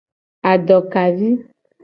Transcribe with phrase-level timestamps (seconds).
[0.51, 1.29] Adokavi.